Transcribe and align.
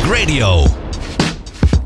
Radio. 0.00 0.64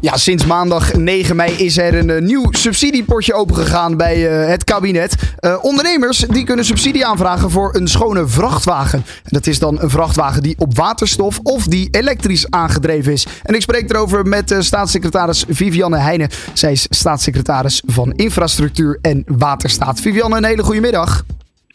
Ja, 0.00 0.16
sinds 0.16 0.46
maandag 0.46 0.94
9 0.94 1.36
mei 1.36 1.52
is 1.52 1.78
er 1.78 1.94
een 1.94 2.10
eh, 2.10 2.22
nieuw 2.22 2.46
subsidiepotje 2.50 3.34
opengegaan 3.34 3.96
bij 3.96 4.28
eh, 4.28 4.48
het 4.48 4.64
kabinet. 4.64 5.14
Eh, 5.38 5.56
ondernemers 5.62 6.18
die 6.18 6.44
kunnen 6.44 6.64
subsidie 6.64 7.06
aanvragen 7.06 7.50
voor 7.50 7.74
een 7.74 7.88
schone 7.88 8.26
vrachtwagen. 8.26 8.98
En 8.98 9.30
dat 9.30 9.46
is 9.46 9.58
dan 9.58 9.80
een 9.80 9.90
vrachtwagen 9.90 10.42
die 10.42 10.54
op 10.58 10.76
waterstof 10.76 11.40
of 11.42 11.66
die 11.66 11.88
elektrisch 11.90 12.50
aangedreven 12.50 13.12
is. 13.12 13.26
En 13.42 13.54
ik 13.54 13.62
spreek 13.62 13.90
erover 13.90 14.26
met 14.26 14.54
staatssecretaris 14.58 15.44
Vivianne 15.48 15.98
Heijnen. 15.98 16.28
Zij 16.52 16.72
is 16.72 16.86
staatssecretaris 16.90 17.82
van 17.86 18.12
Infrastructuur 18.12 18.98
en 19.02 19.24
Waterstaat. 19.26 20.00
Vivianne, 20.00 20.36
een 20.36 20.44
hele 20.44 20.62
goede 20.62 20.80
middag. 20.80 21.24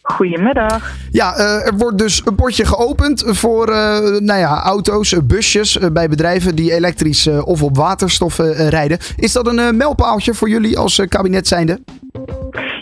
Goedemiddag. 0.02 0.94
Ja, 1.10 1.34
eh, 1.34 1.66
er 1.66 1.76
wordt 1.76 1.98
dus 1.98 2.26
een 2.26 2.34
potje 2.34 2.64
geopend 2.64 3.24
voor 3.26 3.68
eh, 3.68 3.98
nou 4.18 4.38
ja, 4.38 4.62
auto's, 4.62 5.12
eh, 5.12 5.20
busjes 5.24 5.78
bij 5.92 6.08
bedrijven 6.08 6.54
die 6.54 6.72
elektrisch 6.72 7.26
of 7.26 7.62
op 7.62 7.76
waterstof 7.76 8.38
rijden. 8.68 8.98
Is 9.16 9.32
dat 9.32 9.46
een 9.46 9.76
mijlpaaltje 9.76 10.34
voor 10.34 10.48
jullie 10.48 10.78
als 10.78 11.06
kabinet 11.08 11.48
zijnde? 11.48 11.78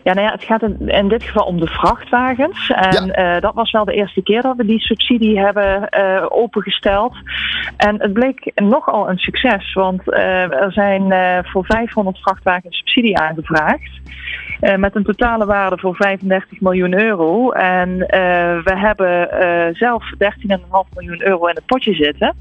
Ja, 0.04 0.12
nou 0.14 0.26
ja, 0.26 0.32
het 0.32 0.44
gaat 0.44 0.62
in, 0.62 1.08
dit 1.08 1.22
geval 1.22 1.46
om 1.46 1.60
de 1.60 1.66
vrachtwagens. 1.66 2.70
En 2.70 3.14
eh, 3.14 3.40
dat 3.40 3.54
was 3.54 3.70
wel 3.70 3.84
de 3.84 3.94
eerste 3.94 4.22
keer 4.22 4.42
dat 4.42 4.56
we 4.56 4.64
die 4.64 4.80
subsidie 4.80 5.38
hebben 5.38 5.88
opengesteld. 6.32 7.14
En 7.76 8.00
het 8.00 8.12
bleek 8.12 8.52
nogal 8.54 9.08
een 9.08 9.18
succes, 9.18 9.72
want 9.72 10.12
er 10.12 10.72
zijn 10.72 11.12
voor 11.46 11.64
500 11.64 12.18
vrachtwagens 12.18 12.76
subsidie 12.76 13.18
aangevraagd. 13.18 13.90
Eh, 14.60 14.76
met 14.76 14.96
een 14.96 15.04
totale 15.04 15.46
waarde 15.46 15.78
voor 15.78 15.94
35 15.94 16.60
miljoen 16.60 17.00
euro. 17.00 17.50
En 17.50 18.08
eh, 18.08 18.20
we 18.64 18.78
hebben 18.78 19.30
eh, 19.30 19.74
zelf 19.74 20.04
13,5 20.18 20.88
miljoen 20.94 21.22
euro 21.26 21.46
in 21.46 21.54
het 21.54 21.66
potje 21.66 21.94
zitten. 21.94 22.34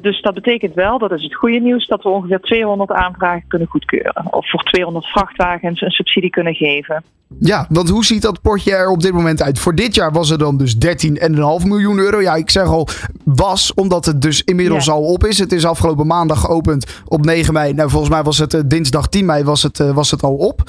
Dus 0.00 0.20
dat 0.20 0.34
betekent 0.34 0.74
wel, 0.74 0.98
dat 0.98 1.12
is 1.12 1.22
het 1.22 1.34
goede 1.34 1.58
nieuws, 1.58 1.86
dat 1.86 2.02
we 2.02 2.08
ongeveer 2.08 2.40
200 2.40 2.90
aanvragen 2.92 3.44
kunnen 3.48 3.68
goedkeuren. 3.68 4.32
Of 4.32 4.50
voor 4.50 4.62
200 4.62 5.06
vrachtwagens 5.06 5.80
een 5.80 5.90
subsidie 5.90 6.30
kunnen 6.30 6.54
geven. 6.54 7.02
Ja, 7.40 7.66
want 7.68 7.88
hoe 7.88 8.04
ziet 8.04 8.22
dat 8.22 8.40
potje 8.40 8.74
er 8.74 8.88
op 8.88 9.00
dit 9.00 9.12
moment 9.12 9.42
uit? 9.42 9.58
Voor 9.58 9.74
dit 9.74 9.94
jaar 9.94 10.12
was 10.12 10.30
er 10.30 10.38
dan 10.38 10.56
dus 10.56 10.74
13,5 10.74 11.66
miljoen 11.66 11.98
euro. 11.98 12.20
Ja, 12.20 12.34
ik 12.34 12.50
zeg 12.50 12.66
al 12.66 12.88
was, 13.24 13.74
omdat 13.74 14.04
het 14.04 14.22
dus 14.22 14.42
inmiddels 14.44 14.86
Ja. 14.86 14.92
al 14.92 15.02
op 15.02 15.24
is. 15.24 15.38
Het 15.38 15.52
is 15.52 15.66
afgelopen 15.66 16.06
maandag 16.06 16.40
geopend 16.40 17.02
op 17.04 17.24
9 17.24 17.52
mei. 17.52 17.72
Nou, 17.72 17.90
volgens 17.90 18.10
mij 18.10 18.22
was 18.22 18.38
het 18.38 18.62
dinsdag 18.66 19.08
10 19.08 19.24
mei 19.24 19.44
was 19.44 19.62
het, 19.62 19.78
was 19.78 20.10
het 20.10 20.22
al 20.22 20.34
op. 20.34 20.62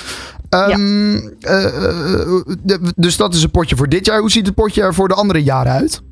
Ehm, 0.55 1.15
eh, 1.39 1.65
eh, 1.65 2.41
de- 2.63 2.93
dus 2.95 3.17
dat 3.17 3.33
is 3.33 3.43
een 3.43 3.51
potje 3.51 3.75
voor 3.75 3.89
dit 3.89 4.05
jaar. 4.05 4.19
Hoe 4.19 4.31
ziet 4.31 4.45
het 4.45 4.55
potje 4.55 4.81
er 4.81 4.93
voor 4.93 5.07
de 5.07 5.13
andere 5.13 5.43
jaren 5.43 5.71
uit? 5.71 6.03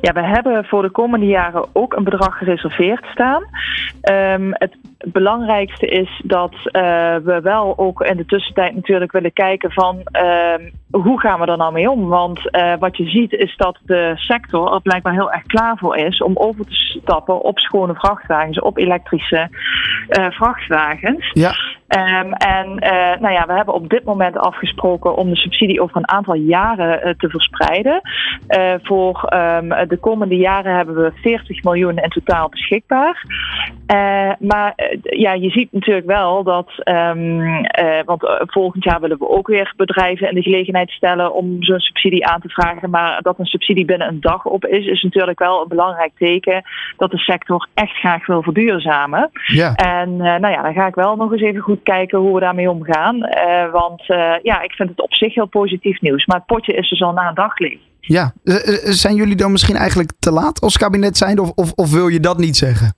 Ja, 0.00 0.12
we 0.12 0.22
hebben 0.22 0.64
voor 0.64 0.82
de 0.82 0.90
komende 0.90 1.26
jaren 1.26 1.64
ook 1.72 1.94
een 1.94 2.04
bedrag 2.04 2.38
gereserveerd 2.38 3.04
staan. 3.04 3.42
Ehm, 4.00 4.50
het 4.52 4.76
belangrijkste 5.12 5.86
is 5.86 6.20
dat 6.24 6.54
eh, 6.64 6.82
we 7.24 7.40
wel 7.42 7.78
ook 7.78 8.00
in 8.02 8.16
de 8.16 8.26
tussentijd 8.26 8.74
natuurlijk 8.74 9.12
willen 9.12 9.32
kijken 9.32 9.72
van 9.72 10.00
ehm, 10.04 10.70
hoe 10.90 11.20
gaan 11.20 11.40
we 11.40 11.46
er 11.46 11.56
nou 11.56 11.72
mee 11.72 11.90
om? 11.90 12.08
Want 12.08 12.50
eh, 12.50 12.72
wat 12.78 12.96
je 12.96 13.08
ziet 13.08 13.32
is 13.32 13.56
dat 13.56 13.78
de 13.82 14.12
sector 14.16 14.74
er 14.74 14.80
blijkbaar 14.82 15.12
heel 15.12 15.32
erg 15.32 15.42
klaar 15.42 15.76
voor 15.76 15.96
is 15.96 16.22
om 16.22 16.36
over 16.36 16.64
te 16.64 16.74
stappen 16.74 17.40
op 17.40 17.58
schone 17.58 17.94
vrachtwagens, 17.94 18.60
op 18.60 18.78
elektrische 18.78 19.48
eh, 20.08 20.30
vrachtwagens. 20.30 21.30
Ja. 21.32 21.52
Ehm, 21.90 22.32
en 22.32 22.78
eh, 22.78 23.20
nou 23.20 23.34
ja, 23.34 23.46
we 23.46 23.52
hebben 23.52 23.74
op 23.74 23.88
dit 23.88 24.04
moment 24.04 24.36
afgesproken 24.36 25.16
om 25.16 25.28
de 25.30 25.36
subsidie 25.36 25.82
over 25.82 25.96
een 25.96 26.08
aantal 26.08 26.34
jaren 26.34 27.02
eh, 27.02 27.14
te 27.18 27.28
verspreiden. 27.28 28.00
Eh, 28.46 28.74
voor 28.82 29.24
ehm, 29.24 29.88
de 29.88 29.96
komende 29.96 30.36
jaren 30.36 30.76
hebben 30.76 30.94
we 30.94 31.12
40 31.14 31.62
miljoen 31.62 31.98
in 31.98 32.08
totaal 32.08 32.48
beschikbaar. 32.48 33.24
Maar 34.38 34.72
ja, 35.02 35.32
je 35.32 35.50
ziet 35.50 35.72
natuurlijk 35.72 36.06
wel 36.06 36.42
dat, 36.42 36.70
ehm, 36.76 37.64
eh, 37.64 38.04
want 38.04 38.20
volgend 38.46 38.84
jaar 38.84 39.00
willen 39.00 39.18
we 39.18 39.28
ook 39.28 39.46
weer 39.46 39.72
bedrijven 39.76 40.28
in 40.28 40.34
de 40.34 40.42
gelegenheid 40.42 40.90
stellen 40.90 41.34
om 41.34 41.62
zo'n 41.62 41.78
subsidie 41.78 42.26
aan 42.26 42.40
te 42.40 42.48
vragen. 42.48 42.90
Maar 42.90 43.22
dat 43.22 43.38
een 43.38 43.44
subsidie 43.44 43.84
binnen 43.84 44.08
een 44.08 44.20
dag 44.20 44.44
op 44.44 44.66
is, 44.66 44.86
is 44.86 45.02
natuurlijk 45.02 45.38
wel 45.38 45.62
een 45.62 45.68
belangrijk 45.68 46.12
teken 46.18 46.62
dat 46.96 47.10
de 47.10 47.18
sector 47.18 47.68
echt 47.74 47.96
graag 47.96 48.26
wil 48.26 48.42
verduurzamen. 48.42 49.30
Ja. 49.46 49.74
En 49.74 50.16
nou 50.16 50.48
ja, 50.48 50.62
dan 50.62 50.72
ga 50.72 50.86
ik 50.86 50.94
wel 50.94 51.16
nog 51.16 51.32
eens 51.32 51.42
even 51.42 51.60
goed 51.60 51.79
kijken 51.82 52.18
hoe 52.18 52.34
we 52.34 52.40
daarmee 52.40 52.70
omgaan. 52.70 53.22
Eh, 53.22 53.72
want 53.72 54.00
eh, 54.08 54.34
ja, 54.42 54.62
ik 54.62 54.72
vind 54.72 54.88
het 54.88 55.00
op 55.00 55.14
zich 55.14 55.34
heel 55.34 55.46
positief 55.46 56.00
nieuws. 56.00 56.26
Maar 56.26 56.36
het 56.36 56.46
potje 56.46 56.72
is 56.72 56.88
dus 56.88 57.02
al 57.02 57.12
na 57.12 57.28
een 57.28 57.34
dag 57.34 57.58
leeg. 57.58 57.78
Ja. 58.00 58.32
Eh, 58.44 58.54
zijn 58.82 59.14
jullie 59.14 59.36
dan 59.36 59.52
misschien 59.52 59.76
eigenlijk 59.76 60.12
te 60.18 60.32
laat 60.32 60.60
als 60.60 60.78
kabinet 60.78 61.16
zijnde? 61.16 61.42
Of, 61.42 61.52
of, 61.54 61.72
of 61.72 61.92
wil 61.92 62.08
je 62.08 62.20
dat 62.20 62.38
niet 62.38 62.56
zeggen? 62.56 62.94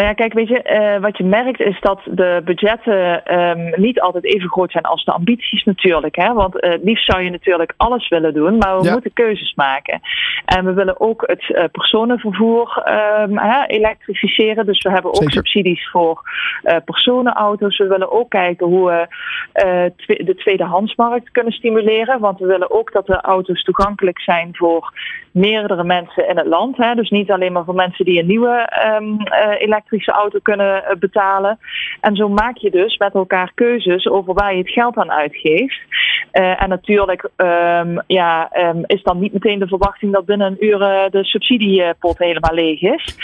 Nou 0.00 0.12
ja, 0.12 0.18
kijk, 0.18 0.32
weet 0.32 0.48
je, 0.48 0.62
eh, 0.62 1.00
wat 1.00 1.16
je 1.18 1.24
merkt 1.24 1.60
is 1.60 1.80
dat 1.80 2.00
de 2.04 2.40
budgetten 2.44 3.24
ehm, 3.24 3.80
niet 3.80 4.00
altijd 4.00 4.24
even 4.24 4.48
groot 4.48 4.70
zijn 4.72 4.84
als 4.84 5.04
de 5.04 5.12
ambities 5.12 5.64
natuurlijk. 5.64 6.16
Hè? 6.16 6.32
Want 6.32 6.54
het 6.54 6.80
liefst 6.82 7.04
zou 7.10 7.22
je 7.22 7.30
natuurlijk 7.30 7.74
alles 7.76 8.08
willen 8.08 8.34
doen, 8.34 8.58
maar 8.58 8.78
we 8.78 8.84
Ja. 8.84 8.92
moeten 8.92 9.12
keuzes 9.12 9.54
maken. 9.54 10.00
En 10.44 10.64
we 10.64 10.72
willen 10.72 11.00
ook 11.00 11.22
het 11.26 11.54
eh, 11.54 11.64
personenvervoer 11.72 12.82
ehm, 12.84 13.36
hè, 13.36 13.66
elektrificeren. 13.66 14.66
Dus 14.66 14.82
we 14.82 14.90
hebben 14.90 15.10
ook 15.10 15.16
Zeker. 15.16 15.32
subsidies 15.32 15.88
voor 15.90 16.22
personenauto's. 16.84 17.78
We 17.78 17.86
willen 17.86 18.12
ook 18.12 18.30
kijken 18.30 18.66
hoe 18.66 18.90
we 18.90 19.92
twe- 19.96 20.24
de 20.24 20.34
tweedehandsmarkt 20.34 21.30
kunnen 21.30 21.52
stimuleren. 21.52 22.20
Want 22.20 22.38
we 22.38 22.46
willen 22.46 22.70
ook 22.70 22.92
dat 22.92 23.06
de 23.06 23.20
auto's 23.20 23.62
toegankelijk 23.62 24.20
zijn 24.20 24.48
voor 24.52 24.92
meerdere 25.32 25.84
mensen 25.84 26.28
in 26.28 26.36
het 26.36 26.46
land. 26.46 26.76
Hè? 26.76 26.94
Dus 26.94 27.10
niet 27.10 27.30
alleen 27.30 27.52
maar 27.52 27.64
voor 27.64 27.74
mensen 27.74 28.04
die 28.04 28.20
een 28.20 28.26
nieuwe 28.26 28.66
ehm, 28.68 29.20
eh, 29.20 29.60
elektrische 29.90 30.12
auto 30.12 30.38
kunnen 30.42 30.84
eh, 30.84 30.96
betalen. 30.96 31.58
En 32.00 32.16
zo 32.16 32.28
maak 32.28 32.56
je 32.56 32.70
dus 32.70 32.96
met 32.96 33.14
elkaar 33.14 33.52
keuzes 33.54 34.06
over 34.06 34.34
waar 34.34 34.52
je 34.52 34.58
het 34.58 34.70
geld 34.70 34.96
aan 34.96 35.10
uitgeeft. 35.10 35.80
Eh, 36.30 36.62
en 36.62 36.68
natuurlijk 36.68 37.28
ehm, 37.36 37.98
ja, 38.06 38.48
ehm, 38.50 38.82
is 38.86 39.02
dan 39.02 39.18
niet 39.18 39.32
meteen 39.32 39.58
de 39.58 39.66
verwachting 39.66 40.12
dat 40.12 40.24
binnen 40.24 40.46
een 40.46 40.64
uur 40.64 40.82
eh, 40.82 41.10
de 41.10 41.24
subsidiepot 41.24 42.18
helemaal 42.18 42.54
leeg 42.54 42.82
is. 42.82 43.16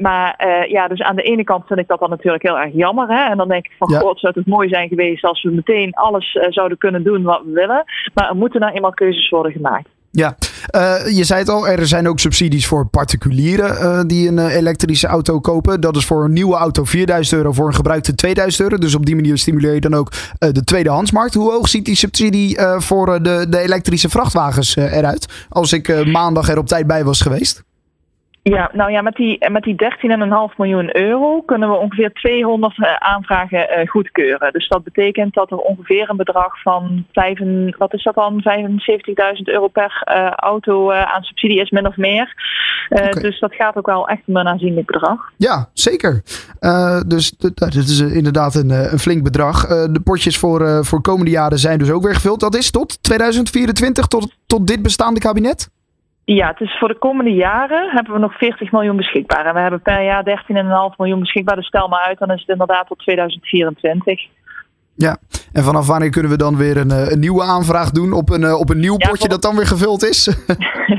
Maar 0.00 0.46
ja, 0.68 0.88
dus 0.88 1.02
aan 1.02 1.16
de 1.16 1.22
ene 1.22 1.44
kant 1.44 1.66
vind 1.66 1.80
ik 1.80 1.88
dat 1.88 2.00
dan 2.00 2.10
natuurlijk 2.10 2.42
heel 2.42 2.58
erg 2.58 2.74
jammer. 2.74 3.08
Hè? 3.08 3.30
En 3.30 3.36
dan 3.36 3.48
denk 3.48 3.66
ik 3.66 3.74
van, 3.78 3.88
Ja. 3.90 3.98
god, 3.98 4.20
zou 4.20 4.32
het 4.36 4.46
mooi 4.46 4.68
zijn 4.68 4.88
geweest 4.88 5.24
als 5.24 5.42
we 5.42 5.50
meteen 5.50 5.94
alles 5.94 6.38
zouden 6.48 6.78
kunnen 6.78 7.02
doen 7.02 7.22
wat 7.22 7.42
we 7.44 7.52
willen. 7.52 7.84
Maar 8.14 8.28
er 8.28 8.36
moeten 8.36 8.60
nou 8.60 8.72
eenmaal 8.72 8.92
keuzes 8.92 9.28
worden 9.28 9.52
gemaakt. 9.52 9.88
Ja, 10.10 10.36
je 11.14 11.24
zei 11.24 11.40
het 11.40 11.48
al, 11.48 11.68
er 11.68 11.86
zijn 11.86 12.08
ook 12.08 12.18
subsidies 12.18 12.66
voor 12.66 12.86
particulieren 12.86 13.78
eh, 13.78 14.00
die 14.06 14.28
een 14.28 14.38
eh, 14.38 14.54
elektrische 14.54 15.06
auto 15.06 15.40
kopen. 15.40 15.80
Dat 15.80 15.96
is 15.96 16.04
voor 16.04 16.24
een 16.24 16.32
nieuwe 16.32 16.56
auto 16.56 16.84
4000 16.84 17.36
euro, 17.36 17.52
voor 17.52 17.66
een 17.66 17.74
gebruikte 17.74 18.14
2000 18.14 18.62
euro. 18.62 18.76
Dus 18.76 18.94
op 18.94 19.06
die 19.06 19.14
manier 19.14 19.38
stimuleer 19.38 19.74
je 19.74 19.80
dan 19.80 19.94
ook 19.94 20.12
eh, 20.38 20.52
de 20.52 20.64
tweedehandsmarkt. 20.64 21.34
Hoe 21.34 21.50
hoog 21.50 21.68
ziet 21.68 21.84
die 21.84 21.96
subsidie 21.96 22.56
eh, 22.56 22.80
voor 22.80 23.14
eh, 23.14 23.22
de, 23.22 23.46
de 23.48 23.58
elektrische 23.58 24.08
vrachtwagens 24.08 24.76
eh, 24.76 24.96
eruit? 24.96 25.26
Als 25.48 25.72
ik 25.72 25.88
eh, 25.88 26.04
maandag 26.04 26.48
er 26.48 26.58
op 26.58 26.66
tijd 26.66 26.86
bij 26.86 27.04
was 27.04 27.20
geweest. 27.20 27.62
Ja, 28.42 28.70
nou 28.72 28.90
ja, 28.90 29.02
met 29.02 29.14
die, 29.14 29.50
met 29.50 29.62
die 29.62 29.74
13,5 30.50 30.56
miljoen 30.56 30.96
euro 30.96 31.42
kunnen 31.42 31.68
we 31.70 31.74
ongeveer 31.76 32.12
200 32.12 32.78
eh, 32.84 32.94
aanvragen 32.94 33.68
eh, 33.70 33.88
goedkeuren. 33.88 34.52
Dus 34.52 34.68
dat 34.68 34.84
betekent 34.84 35.34
dat 35.34 35.50
er 35.50 35.56
ongeveer 35.56 36.10
een 36.10 36.16
bedrag 36.16 36.62
van 36.62 37.04
5, 37.12 37.38
wat 37.78 37.94
is 37.94 38.02
dat 38.02 38.14
dan, 38.14 38.42
75.000 39.36 39.42
euro 39.44 39.68
per 39.68 40.00
eh, 40.04 40.30
auto 40.30 40.90
eh, 40.90 41.02
aan 41.14 41.22
subsidie 41.22 41.60
is, 41.60 41.70
min 41.70 41.86
of 41.86 41.96
meer. 41.96 42.34
Eh, 42.88 43.04
Oké. 43.06 43.20
Dus 43.20 43.40
dat 43.40 43.54
gaat 43.54 43.76
ook 43.76 43.86
wel 43.86 44.08
echt 44.08 44.22
om 44.26 44.36
een 44.36 44.48
aanzienlijk 44.48 44.86
bedrag. 44.86 45.20
Ja, 45.36 45.68
zeker. 45.72 46.22
Eh, 46.60 47.00
dus 47.06 47.30
d- 47.30 47.56
d- 47.56 47.72
dit 47.72 47.88
is 47.88 48.00
eh, 48.00 48.14
inderdaad 48.16 48.54
een, 48.54 48.70
eh, 48.70 48.92
een 48.92 48.98
flink 48.98 49.22
bedrag. 49.22 49.64
Eh, 49.64 49.68
de 49.90 50.00
potjes 50.04 50.38
voor, 50.38 50.60
eh, 50.66 50.78
voor 50.82 51.00
komende 51.00 51.30
jaren 51.30 51.58
zijn 51.58 51.78
dus 51.78 51.90
ook 51.90 52.02
weer 52.02 52.14
gevuld. 52.14 52.40
Dat 52.40 52.54
is 52.56 52.70
tot 52.70 53.02
2024, 53.02 54.06
tot, 54.06 54.34
tot 54.46 54.66
dit 54.66 54.82
bestaande 54.82 55.20
kabinet? 55.20 55.70
Ja, 56.36 56.48
het 56.48 56.60
is 56.60 56.76
voor 56.78 56.88
de 56.88 56.98
komende 56.98 57.30
jaren 57.30 57.90
hebben 57.94 58.12
we 58.12 58.18
nog 58.18 58.36
40 58.38 58.72
miljoen 58.72 58.96
beschikbaar. 58.96 59.46
En 59.46 59.54
we 59.54 59.60
hebben 59.60 59.82
per 59.82 60.02
jaar 60.04 60.24
13,5 60.24 60.96
miljoen 60.96 61.20
beschikbaar. 61.20 61.56
Dus 61.56 61.66
stel 61.66 61.88
maar 61.88 62.00
uit, 62.06 62.18
dan 62.18 62.30
is 62.30 62.40
het 62.40 62.48
inderdaad 62.48 62.86
tot 62.86 62.98
2024. 62.98 64.20
Ja, 64.94 65.16
en 65.52 65.62
vanaf 65.62 65.86
wanneer 65.86 66.10
kunnen 66.10 66.30
we 66.30 66.36
dan 66.36 66.56
weer 66.56 66.76
een, 66.76 66.90
eh, 66.90 67.10
een 67.10 67.18
nieuwe 67.20 67.42
aanvraag 67.42 67.90
doen 67.90 68.12
op 68.12 68.30
een, 68.30 68.44
eh, 68.44 68.58
op 68.60 68.70
een 68.70 68.78
nieuw 68.80 68.94
Ja, 68.98 69.08
potje 69.08 69.18
voor- 69.18 69.28
dat 69.28 69.42
dan 69.42 69.56
weer 69.56 69.66
gevuld 69.66 70.02
is? 70.04 70.26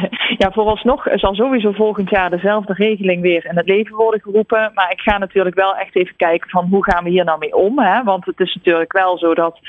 Ja, 0.38 0.52
vooralsnog 0.52 1.08
zal 1.14 1.36
sowieso 1.36 1.72
volgend 1.72 2.10
jaar 2.10 2.30
dezelfde 2.30 2.74
regeling 2.74 3.22
weer 3.22 3.46
in 3.46 3.58
het 3.58 3.68
leven 3.68 3.96
worden 3.96 4.22
geroepen. 4.22 4.72
Maar 4.74 4.92
ik 4.92 5.00
ga 5.00 5.18
natuurlijk 5.18 5.56
wel 5.56 5.76
echt 5.76 5.96
even 5.96 6.16
kijken 6.16 6.50
van 6.50 6.68
hoe 6.70 6.84
gaan 6.84 7.04
we 7.04 7.10
hier 7.10 7.24
nou 7.24 7.40
mee 7.40 7.56
om. 7.56 7.80
Hè? 7.80 8.04
Want 8.04 8.26
het 8.26 8.40
is 8.40 8.56
natuurlijk 8.56 8.92
wel 8.92 9.18
zo 9.18 9.34
dat, 9.34 9.60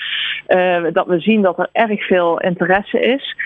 eh, 0.46 0.84
dat 0.92 1.06
we 1.06 1.20
zien 1.20 1.42
dat 1.42 1.58
er 1.58 1.68
erg 1.72 2.06
veel 2.06 2.40
interesse 2.40 3.00
is. 3.00 3.36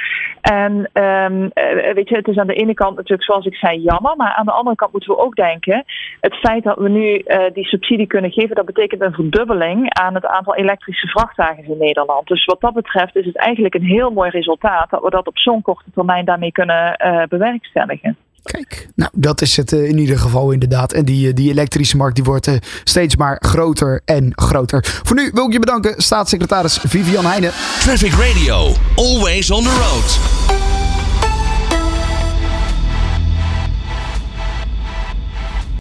En 0.40 0.90
ehm, 0.92 1.48
eh, 1.52 1.94
weet 1.94 2.08
je, 2.08 2.16
het 2.16 2.28
is 2.28 2.36
aan 2.36 2.46
de 2.46 2.54
ene 2.54 2.74
kant 2.74 2.96
natuurlijk 2.96 3.24
zoals 3.24 3.46
ik 3.46 3.54
zei 3.54 3.80
jammer. 3.80 4.16
Maar 4.16 4.32
aan 4.32 4.44
de 4.44 4.52
andere 4.52 4.76
kant 4.76 4.92
moeten 4.92 5.10
we 5.10 5.18
ook 5.18 5.34
denken. 5.34 5.84
Het 6.20 6.34
feit 6.34 6.64
dat 6.64 6.78
we 6.78 6.88
nu 6.88 7.18
eh, 7.18 7.52
die 7.52 7.64
subsidie 7.64 8.06
kunnen 8.06 8.32
geven, 8.32 8.56
dat 8.56 8.66
betekent 8.66 9.00
een 9.00 9.12
verdubbeling 9.12 9.94
aan 9.94 10.14
het 10.14 10.26
aantal 10.26 10.54
elektrische 10.54 11.06
vrachtwagens 11.06 11.68
in 11.68 11.78
Nederland. 11.78 12.26
Dus 12.26 12.44
wat 12.44 12.60
dat 12.60 12.74
betreft 12.74 13.16
is 13.16 13.26
het 13.26 13.36
eigenlijk 13.36 13.74
een 13.74 13.84
heel 13.84 14.10
mooi 14.10 14.30
resultaat 14.30 14.90
dat 14.90 15.02
we 15.02 15.10
dat 15.10 15.26
op 15.26 15.38
zo'n 15.38 15.62
korte 15.62 15.90
termijn 15.94 16.24
daarmee 16.24 16.52
kunnen 16.52 16.96
bewerkstelligen. 17.28 18.16
Kijk, 18.42 18.88
nou 18.94 19.10
dat 19.14 19.40
is 19.40 19.56
het 19.56 19.72
in 19.72 19.98
ieder 19.98 20.18
geval 20.18 20.50
inderdaad. 20.50 20.92
En 20.92 21.04
die, 21.04 21.32
die 21.32 21.50
elektrische 21.50 21.96
markt 21.96 22.14
die 22.14 22.24
wordt 22.24 22.58
steeds 22.84 23.16
maar 23.16 23.36
groter 23.40 24.00
en 24.04 24.32
groter. 24.34 24.84
Voor 25.02 25.16
nu 25.16 25.30
wil 25.32 25.46
ik 25.46 25.52
je 25.52 25.58
bedanken, 25.58 26.02
staatssecretaris 26.02 26.78
Vivian 26.78 27.24
Heijnen. 27.24 27.50
Traffic 27.80 28.12
Radio, 28.12 28.72
always 28.96 29.50
on 29.50 29.62
the 29.62 29.70
road. 29.70 30.53